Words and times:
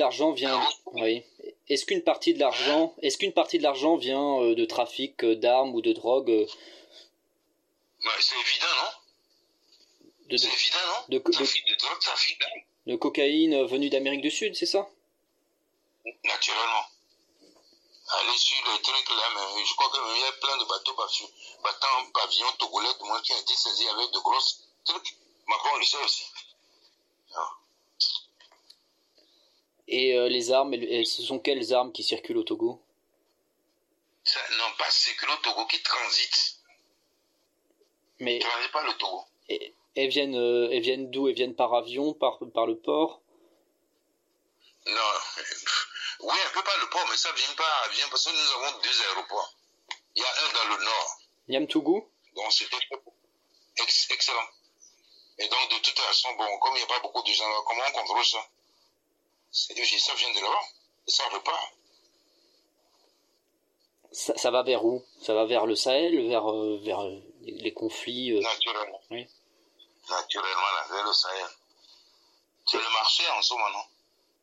l'argent 0.00 0.32
vient 0.32 0.60
Oui. 0.92 1.22
Est-ce 1.68 1.84
qu'une 1.86 2.02
partie 2.02 2.34
de 2.34 2.40
l'argent, 2.40 2.94
est-ce 3.02 3.16
qu'une 3.18 3.32
partie 3.32 3.58
de 3.58 3.62
l'argent 3.62 3.96
vient 3.96 4.40
euh, 4.42 4.54
de 4.56 4.64
trafic 4.64 5.22
euh, 5.24 5.36
d'armes 5.36 5.74
ou 5.74 5.80
de 5.80 5.92
drogue 5.92 6.30
euh, 6.30 6.46
Bah, 8.04 8.10
c'est 8.20 8.34
évident, 8.40 8.66
non? 8.82 8.90
De, 10.28 10.36
C'est 10.36 10.48
évident, 10.48 10.78
non? 10.88 11.04
de- 11.08 11.18
Trafic 11.30 11.64
de 11.66 11.74
drogue, 11.76 11.98
trafic 12.00 12.40
d'armes. 12.40 12.62
de 12.86 12.96
cocaïne 12.96 13.64
venue 13.66 13.88
d'Amérique 13.90 14.20
du 14.22 14.30
Sud, 14.30 14.54
c'est 14.56 14.66
ça? 14.66 14.88
Naturellement. 16.24 16.84
Allez 18.18 18.36
sur 18.38 18.56
le 18.66 18.82
truc 18.82 19.08
là, 19.10 19.22
mais 19.36 19.64
je 19.64 19.74
crois 19.76 19.88
qu'il 19.92 20.20
y 20.20 20.24
a 20.26 20.32
plein 20.32 20.56
de 20.58 20.64
bateaux 20.64 20.94
battants 21.62 22.10
pavillons 22.12 22.52
togolais 22.58 22.92
de 22.98 23.04
moi 23.04 23.20
qui 23.22 23.32
ont 23.32 23.38
été 23.40 23.54
saisis 23.54 23.86
avec 23.88 24.10
de 24.10 24.18
grosses 24.18 24.66
trucs. 24.84 25.14
Macron 25.46 25.76
le 25.76 25.84
sait 25.84 26.02
aussi. 26.04 26.24
Ah. 27.36 27.50
Et 29.92 30.14
euh, 30.16 30.28
les 30.28 30.52
armes, 30.52 30.72
ce 31.04 31.22
sont 31.22 31.38
quelles 31.40 31.74
armes 31.74 31.92
qui 31.92 32.02
circulent 32.04 32.38
au 32.38 32.44
Togo? 32.44 32.80
Ça, 34.24 34.38
non, 34.58 34.64
pas 34.78 34.88
c'est 34.90 35.14
que 35.16 35.26
le 35.26 35.36
Togo 35.42 35.66
qui 35.66 35.82
transite. 35.82 36.56
Mais 38.20 38.38
Tu 38.38 38.46
transite 38.46 38.70
pas 38.72 38.84
le 38.84 38.92
Togo? 38.94 39.24
et- 39.48 39.74
elles 39.96 40.08
viennent, 40.08 40.36
euh, 40.36 40.68
elles 40.70 40.82
viennent 40.82 41.10
d'où? 41.10 41.26
Elles 41.28 41.34
viennent 41.34 41.56
par 41.56 41.74
avion, 41.74 42.14
par, 42.14 42.38
par 42.54 42.66
le 42.66 42.78
port? 42.78 43.20
Non. 44.86 44.92
Oui, 46.20 46.36
un 46.46 46.50
peu 46.52 46.62
par 46.62 46.78
le 46.78 46.88
port, 46.90 47.06
mais 47.10 47.16
ça 47.16 47.32
vient 47.32 47.54
pas, 47.56 47.88
parce 48.10 48.24
que 48.24 48.30
nous 48.30 48.64
avons 48.66 48.78
deux 48.80 49.02
aéroports. 49.08 49.52
Il 50.14 50.22
y 50.22 50.24
a 50.24 50.28
un 50.28 50.52
dans 50.52 50.76
le 50.76 50.84
nord. 50.84 51.16
Niamtougou 51.48 52.08
Donc 52.36 52.52
c'était 52.52 52.76
ex- 53.82 54.10
excellent. 54.10 54.48
Et 55.38 55.48
donc 55.48 55.70
de 55.70 55.78
toute 55.82 55.98
façon, 55.98 56.28
bon, 56.36 56.58
comme 56.58 56.74
il 56.76 56.78
n'y 56.78 56.84
a 56.84 56.86
pas 56.86 57.00
beaucoup 57.00 57.22
de 57.22 57.32
gens 57.32 57.48
là, 57.48 57.56
comment 57.66 57.82
on 57.88 57.92
contrôle 57.92 58.24
ça? 58.24 58.46
C'est- 59.52 59.74
Ça 59.98 60.14
vient 60.14 60.30
de 60.30 60.40
là-bas. 60.40 60.64
Et 61.06 61.10
ça 61.10 61.24
repart. 61.28 61.72
ça, 64.12 64.36
ça 64.36 64.50
va 64.50 64.62
vers 64.62 64.84
où? 64.84 65.04
Ça 65.22 65.34
va 65.34 65.44
vers 65.44 65.66
le 65.66 65.76
Sahel, 65.76 66.28
vers, 66.28 66.50
euh, 66.50 66.78
vers 66.82 67.00
euh, 67.02 67.20
les 67.42 67.52
les 67.52 67.72
conflits 67.72 68.32
euh, 68.32 68.40
Naturellement. 68.40 69.00
Oui. 69.10 69.26
Naturellement, 70.08 70.70
là, 70.76 70.86
vers 70.94 71.04
le 71.04 71.12
Sahel. 71.12 71.46
C'est 72.66 72.78
le 72.78 72.90
marché 72.92 73.24
en 73.30 73.42
ce 73.42 73.54
moment, 73.54 73.70
non? 73.70 73.84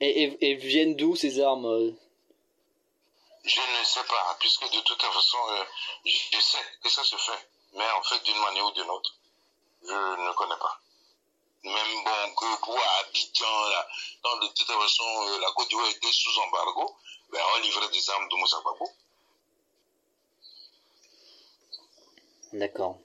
Et, 0.00 0.22
et, 0.24 0.50
et 0.50 0.54
viennent 0.54 0.96
d'où 0.96 1.14
ces 1.16 1.40
armes 1.40 1.66
euh? 1.66 1.92
Je 3.44 3.60
ne 3.60 3.84
sais 3.84 4.04
pas, 4.04 4.36
puisque 4.40 4.70
de 4.70 4.80
toute 4.80 5.02
façon, 5.02 5.38
euh, 5.50 5.64
je 6.04 6.40
sais 6.40 6.58
que 6.82 6.88
ça 6.90 7.04
se 7.04 7.16
fait. 7.16 7.48
Mais 7.74 7.84
en 7.98 8.02
fait, 8.02 8.22
d'une 8.24 8.38
manière 8.38 8.64
ou 8.66 8.70
d'une 8.72 8.88
autre, 8.90 9.14
je 9.82 9.92
ne 9.92 10.32
connais 10.32 10.56
pas. 10.56 10.80
Même 11.64 12.04
bon, 12.04 12.33
pour 12.62 12.78
Abidjan, 12.78 13.68
là, 13.70 13.88
dans 14.22 14.36
de 14.38 14.48
toute 14.48 14.66
façon, 14.66 15.04
euh, 15.04 15.38
la 15.40 15.50
Côte 15.52 15.68
d'Ivoire 15.68 15.88
était 15.88 16.12
sous 16.12 16.38
embargo, 16.40 16.96
ben, 17.30 17.40
on 17.56 17.60
livrait 17.60 17.88
des 17.90 18.10
armes 18.10 18.28
de 18.28 18.36
Moussa 18.36 18.60
Babou. 18.64 18.90
D'accord. 22.52 22.98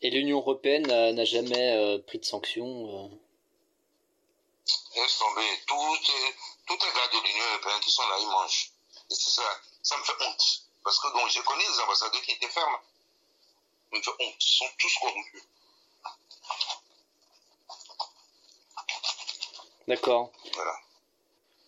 Et 0.00 0.10
l'Union 0.10 0.38
européenne 0.38 0.86
n'a 0.86 1.12
n'a 1.12 1.24
jamais 1.24 1.72
euh, 1.76 1.98
pris 1.98 2.18
de 2.18 2.24
sanctions 2.24 2.86
euh? 2.94 3.08
Laisse 4.94 5.18
tomber. 5.18 5.42
Les, 5.42 6.34
tous 6.66 6.84
les 6.84 6.92
gars 6.92 7.08
de 7.12 7.26
l'Union 7.26 7.44
européenne 7.52 7.80
qui 7.80 7.90
sont 7.90 8.08
là, 8.08 8.16
ils 8.20 8.28
mangent. 8.28 8.70
Et 9.10 9.14
c'est 9.14 9.30
ça. 9.30 9.42
Ça 9.82 9.96
me 9.96 10.04
fait 10.04 10.12
honte. 10.20 10.62
Parce 10.84 11.00
que 11.00 11.08
donc, 11.12 11.28
j'ai 11.30 11.42
connu 11.42 11.64
des 11.64 11.80
ambassadeurs 11.80 12.22
qui 12.22 12.32
étaient 12.32 12.48
fermes. 12.48 12.78
Ça 13.90 13.98
me 13.98 14.02
fait 14.02 14.10
honte. 14.10 14.36
Ils 14.40 14.56
sont 14.58 14.68
tous 14.78 14.94
corrompus. 15.00 15.42
D'accord. 19.88 20.30